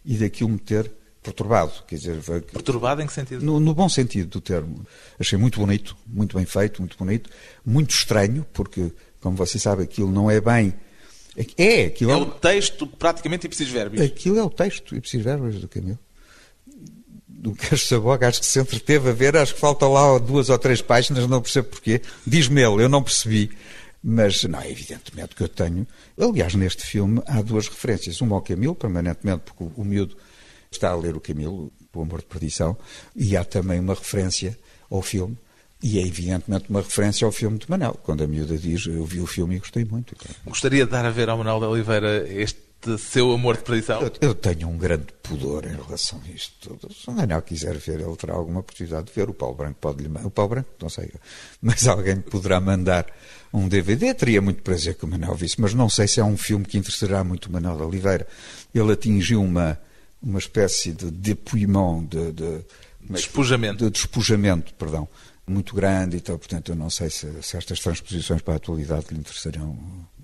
[0.04, 1.72] e daquilo me ter perturbado.
[1.88, 3.44] Quer dizer, perturbado em que sentido?
[3.44, 4.86] No, no, bom sentido do termo.
[5.20, 7.30] Achei muito bonito, muito bem feito, muito bonito,
[7.66, 10.74] muito estranho, porque, como você sabe, aquilo não é bem.
[11.58, 14.00] É, aquilo é, é o texto praticamente ipsis verbis.
[14.00, 16.00] Aquilo é o texto ipsis verbis do Camilo
[17.46, 20.58] do Queijo Saboga, acho que se entreteve a ver, acho que falta lá duas ou
[20.58, 22.02] três páginas, não percebo porquê.
[22.26, 23.52] Diz-me ele, eu não percebi.
[24.04, 25.86] Mas, não, é evidentemente que eu tenho.
[26.20, 28.20] Aliás, neste filme há duas referências.
[28.20, 30.18] Uma ao Camilo, permanentemente, porque o, miúdo
[30.72, 32.76] está a ler o Camilo, o Amor de Perdição,
[33.16, 34.58] e há também uma referência
[34.90, 35.38] ao filme.
[35.84, 39.20] E é evidentemente uma referência ao filme de Manel, quando a miúda diz eu vi
[39.20, 40.16] o filme e gostei muito.
[40.46, 42.60] Gostaria de dar a ver ao Manuel de Oliveira este
[42.98, 44.02] seu amor de perdição?
[44.02, 46.94] Eu, eu, tenho um grande pudor em relação a isto tudo.
[46.94, 49.30] Se o Manel quiser ver, ele terá alguma oportunidade de ver.
[49.30, 51.12] O Paulo Branco pode lhe O Paulo Branco, não sei,
[51.62, 53.06] mas alguém poderá mandar
[53.54, 54.14] um DVD.
[54.14, 56.78] Teria muito prazer que o Manel visse, mas não sei se é um filme que
[56.78, 58.28] interessará muito o Manuel de Oliveira.
[58.74, 59.80] Ele atingiu uma,
[60.22, 62.62] uma espécie de depouillement, de, de,
[63.10, 63.84] despojamento.
[63.84, 65.08] de despojamento, perdão,
[65.48, 66.38] muito grande e tal.
[66.38, 69.78] Portanto, eu não sei se, se estas transposições para a atualidade lhe interessarão.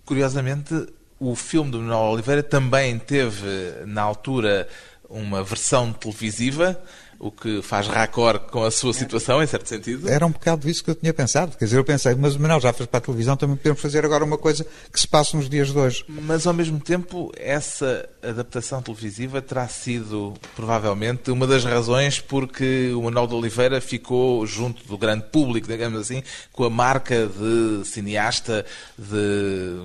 [0.06, 0.74] Curiosamente,
[1.22, 3.46] o filme do Manuel Oliveira também teve,
[3.86, 4.68] na altura,
[5.08, 6.82] uma versão televisiva,
[7.22, 10.10] o que faz raccord com a sua situação, em certo sentido.
[10.10, 11.56] Era um bocado isso que eu tinha pensado.
[11.56, 14.04] Quer dizer, eu pensei, mas o Manuel já fez para a televisão, também podemos fazer
[14.04, 16.04] agora uma coisa que se passa nos dias de hoje.
[16.10, 23.04] Mas, ao mesmo tempo, essa adaptação televisiva terá sido, provavelmente, uma das razões porque o
[23.04, 28.66] Manuel de Oliveira ficou junto do grande público, digamos assim, com a marca de cineasta
[28.98, 29.80] de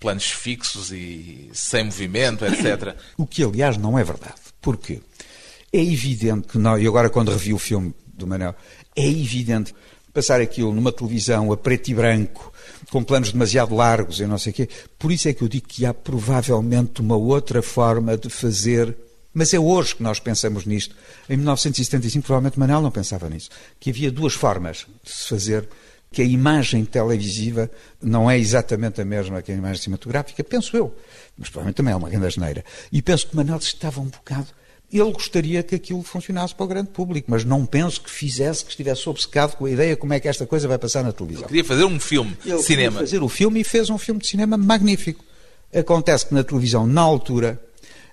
[0.00, 2.96] planos fixos e sem movimento, etc.
[3.18, 4.40] O que, aliás, não é verdade.
[4.62, 5.02] Porquê?
[5.72, 8.54] É evidente que nós, e agora quando revi o filme do Manel,
[8.96, 9.74] é evidente
[10.12, 12.52] passar aquilo numa televisão a preto e branco,
[12.90, 14.68] com planos demasiado largos e não sei o quê.
[14.98, 18.96] Por isso é que eu digo que há provavelmente uma outra forma de fazer.
[19.32, 20.96] Mas é hoje que nós pensamos nisto.
[21.28, 23.50] Em 1975, provavelmente Manel não pensava nisso.
[23.78, 25.68] Que havia duas formas de se fazer
[26.10, 27.70] que a imagem televisiva
[28.02, 30.94] não é exatamente a mesma que a imagem cinematográfica, penso eu,
[31.36, 32.64] mas provavelmente também é uma grande asneira.
[32.90, 34.48] E penso que Manuel estava um bocado.
[34.90, 38.70] Ele gostaria que aquilo funcionasse para o grande público, mas não penso que fizesse, que
[38.70, 41.42] estivesse obcecado com a ideia como é que esta coisa vai passar na televisão.
[41.42, 42.62] Ele queria fazer um filme de cinema.
[42.64, 45.22] Queria fazer o filme e fez um filme de cinema magnífico.
[45.74, 47.60] Acontece que na televisão, na altura,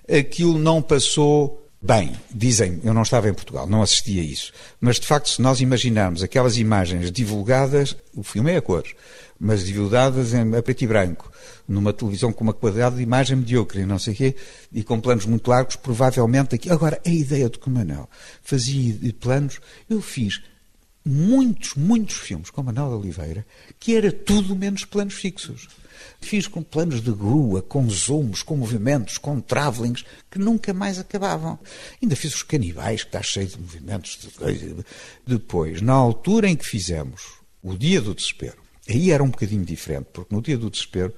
[0.08, 4.98] aquilo não passou Bem, dizem, eu não estava em Portugal, não assisti a isso, mas
[4.98, 8.92] de facto, se nós imaginarmos aquelas imagens divulgadas, o filme é a cores,
[9.38, 11.30] mas divulgadas em, a preto e branco,
[11.68, 14.36] numa televisão com uma qualidade de imagem mediocre e não sei o quê,
[14.72, 16.70] e com planos muito largos, provavelmente aqui.
[16.70, 18.08] Agora, a ideia do que Manel
[18.42, 20.40] fazia planos, eu fiz
[21.04, 23.46] muitos, muitos filmes com Manuel Oliveira,
[23.78, 25.68] que era tudo menos planos fixos.
[26.20, 31.58] Fiz com planos de grua, com zooms, com movimentos, com travelings, que nunca mais acabavam.
[32.02, 34.18] Ainda fiz os canibais, que está cheio de movimentos.
[34.18, 34.84] De...
[35.26, 37.22] Depois, na altura em que fizemos
[37.62, 41.12] o Dia do Desespero, aí era um bocadinho diferente, porque no Dia do Desespero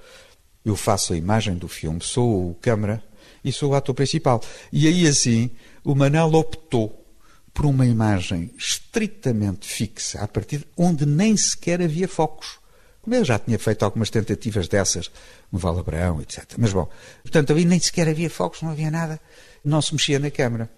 [0.64, 3.02] eu faço a imagem do filme, sou o câmara
[3.44, 4.42] e sou o ator principal.
[4.72, 5.50] E aí assim,
[5.85, 7.04] o Manel optou
[7.52, 12.59] por uma imagem estritamente fixa, a partir de onde nem sequer havia focos.
[13.11, 15.11] Eu já tinha feito algumas tentativas dessas
[15.50, 16.44] no Val Abraão, etc.
[16.59, 16.88] Mas bom,
[17.22, 19.18] portanto, ali nem sequer havia focos, não havia nada,
[19.64, 20.70] não se mexia na câmara.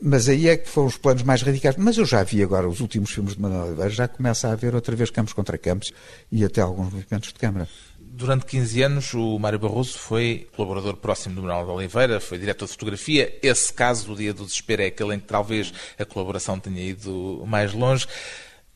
[0.00, 1.76] Mas aí é que foram os planos mais radicais.
[1.76, 4.74] Mas eu já vi agora os últimos filmes de Manuel Oliveira, já começa a haver
[4.74, 5.92] outra vez campos contra campos
[6.30, 7.68] e até alguns movimentos de câmara.
[7.98, 12.66] Durante 15 anos, o Mário Barroso foi colaborador próximo do Manuel de Oliveira, foi diretor
[12.66, 13.36] de fotografia.
[13.42, 17.42] Esse caso do Dia do Desespero é aquele em que talvez a colaboração tenha ido
[17.46, 18.06] mais longe.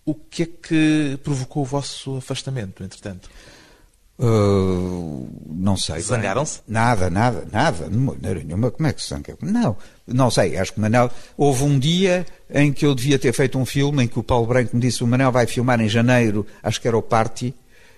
[0.05, 3.31] O que é que provocou o vosso afastamento, entretanto?
[4.19, 6.01] Uh, não sei.
[6.01, 6.61] Zangaram-se?
[6.67, 7.89] Nada, nada, nada.
[7.89, 8.71] Nenhuma.
[8.71, 9.37] Como é que se zanga?
[9.41, 9.77] Não,
[10.07, 10.57] não sei.
[10.57, 11.11] Acho que o Manel.
[11.37, 14.47] Houve um dia em que eu devia ter feito um filme em que o Paulo
[14.47, 17.55] Branco me disse: o Manel vai filmar em janeiro, acho que era o Party.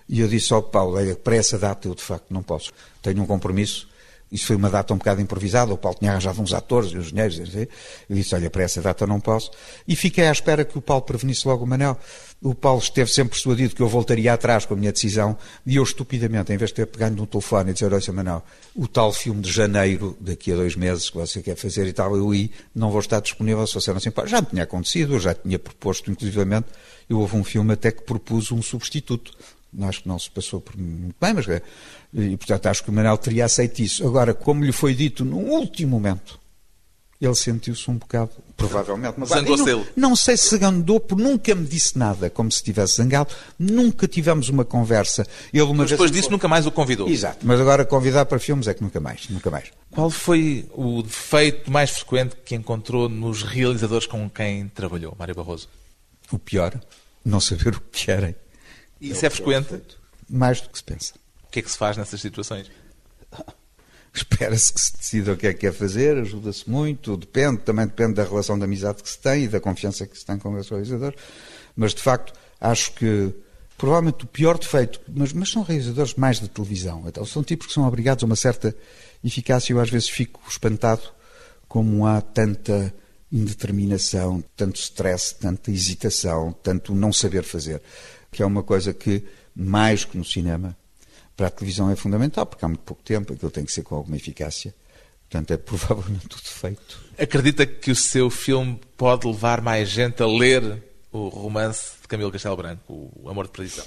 [0.08, 2.70] E eu disse ao Paulo: para essa data eu de facto não posso.
[3.00, 3.88] Tenho um compromisso
[4.30, 7.38] isso foi uma data um bocado improvisada, o Paulo tinha arranjado uns atores e engenheiros,
[7.38, 9.50] eu disse, olha, para essa data não posso.
[9.88, 11.98] E fiquei à espera que o Paulo prevenisse logo o Manel.
[12.40, 15.82] O Paulo esteve sempre persuadido que eu voltaria atrás com a minha decisão, e eu
[15.82, 18.42] estupidamente, em vez de ter pegado no telefone e dizer, olha, Manel,
[18.74, 22.16] o tal filme de janeiro, daqui a dois meses, que você quer fazer e tal,
[22.16, 24.30] eu ia, não vou estar disponível se você não se importa.
[24.30, 26.68] Já me tinha acontecido, eu já tinha proposto, inclusivamente,
[27.08, 29.32] eu houve um filme até que propus um substituto.
[29.82, 31.46] Acho que não se passou por muito bem, mas
[32.12, 34.06] e, portanto, acho que o Manuel teria aceito isso.
[34.06, 36.40] Agora, como lhe foi dito no último momento,
[37.20, 41.98] ele sentiu-se um bocado, provavelmente, mas não, não sei se zangou, porque nunca me disse
[41.98, 45.26] nada, como se estivesse zangado, nunca tivemos uma conversa.
[45.52, 47.06] Ele uma mas depois disso nunca mais o convidou.
[47.06, 49.70] Exato, mas agora convidar para filmes é que nunca mais, nunca mais.
[49.90, 55.68] Qual foi o defeito mais frequente que encontrou nos realizadores com quem trabalhou, Mário Barroso?
[56.32, 56.80] O pior,
[57.22, 58.34] não saber o que querem.
[59.00, 59.80] Isso é, é frequente?
[60.28, 61.14] Mais do que se pensa.
[61.44, 62.70] O que é que se faz nessas situações?
[64.12, 68.14] Espera-se que se decida o que é que quer fazer, ajuda-se muito, depende, também depende
[68.14, 70.68] da relação de amizade que se tem e da confiança que se tem com os
[70.68, 71.18] realizadores.
[71.76, 73.32] Mas, de facto, acho que
[73.78, 77.04] provavelmente o pior defeito, mas, mas são realizadores mais de televisão.
[77.06, 78.76] Então, são tipos que são obrigados a uma certa
[79.24, 79.72] eficácia.
[79.72, 81.02] Eu às vezes fico espantado
[81.68, 82.92] como há tanta
[83.32, 87.80] indeterminação, tanto stress, tanta hesitação, tanto não saber fazer,
[88.30, 89.24] que é uma coisa que,
[89.54, 90.76] mais que no cinema,
[91.36, 93.94] para a televisão é fundamental, porque há muito pouco tempo, aquilo tem que ser com
[93.94, 94.74] alguma eficácia.
[95.28, 97.00] Portanto, é provavelmente tudo feito.
[97.18, 102.30] Acredita que o seu filme pode levar mais gente a ler o romance de Camilo
[102.30, 103.84] Castelo Branco, O Amor de Perdição?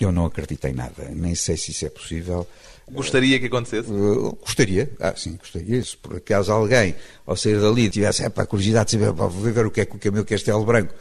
[0.00, 2.46] Eu não acredito em nada, nem sei se isso é possível.
[2.90, 3.90] Gostaria que acontecesse?
[3.90, 5.82] Uh, gostaria, ah, sim, gostaria.
[5.82, 6.94] Se por acaso alguém,
[7.26, 9.98] ao sair dali, tivesse a curiosidade de saber, vou ver o que é que o
[9.98, 10.94] Camilo Castelo Branco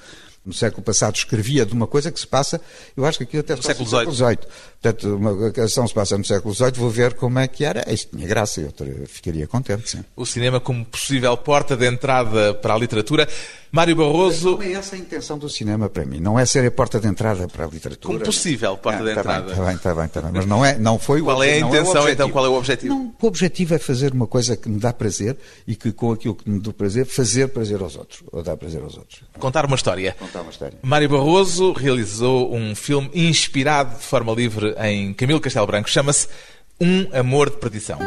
[0.46, 2.62] no século passado escrevia de uma coisa que se passa,
[2.96, 4.38] eu acho que aqui até no século XVIII.
[4.82, 7.92] Portanto, uma canção se passa no século XVIII, vou ver como é que era.
[7.92, 10.06] Isto tinha graça, eu ficaria contente, sim.
[10.16, 13.28] O cinema como possível porta de entrada para a literatura.
[13.76, 14.52] Mário Barroso.
[14.52, 17.10] Não é essa a intenção do cinema para mim, não é ser a porta de
[17.10, 18.14] entrada para a literatura.
[18.14, 19.52] Como possível porta ah, de tá entrada.
[19.52, 21.60] Está bem, está bem, está bem, mas não, é, não foi Qual o é a
[21.60, 22.30] intenção é então?
[22.30, 22.94] Qual é o objetivo?
[22.96, 25.36] Não, o objetivo é fazer uma coisa que me dá prazer
[25.68, 28.82] e que com aquilo que me dá prazer, fazer prazer aos outros, ou dar prazer
[28.82, 29.22] aos outros.
[29.38, 30.16] Contar uma história.
[30.18, 30.78] Contar uma história.
[30.82, 35.90] Mário Barroso realizou um filme inspirado de forma livre em Camilo Castelo Branco.
[35.90, 36.30] Chama-se
[36.80, 38.00] Um Amor de Perdição.